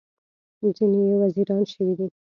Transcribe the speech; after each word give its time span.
ځینې 0.75 0.99
یې 1.09 1.15
وزیران 1.21 1.63
شوي 1.71 1.93
دي. 1.97 2.07